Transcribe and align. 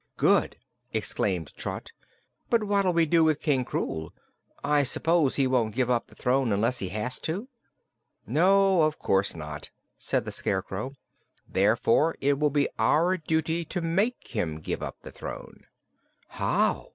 "Good!" 0.17 0.57
exclaimed 0.93 1.53
Trot. 1.55 1.91
"But 2.49 2.63
what'll 2.63 2.91
we 2.91 3.05
do 3.05 3.23
with 3.23 3.39
King 3.39 3.63
Krewl? 3.63 4.09
I 4.63 4.81
s'pose 4.81 5.35
he 5.35 5.45
won't 5.45 5.75
give 5.75 5.91
up 5.91 6.07
the 6.07 6.15
throne 6.15 6.51
unless 6.51 6.79
he 6.79 6.87
has 6.89 7.19
to." 7.19 7.49
"No, 8.25 8.81
of 8.81 8.97
course 8.97 9.35
not," 9.35 9.69
said 9.99 10.25
the 10.25 10.31
Scarecrow. 10.31 10.93
"Therefore 11.47 12.15
it 12.19 12.39
will 12.39 12.49
be 12.49 12.67
our 12.79 13.15
duty 13.15 13.63
to 13.65 13.79
make 13.81 14.29
him 14.29 14.59
give 14.59 14.81
up 14.81 14.99
the 15.03 15.11
throne." 15.11 15.67
"How?" 16.29 16.89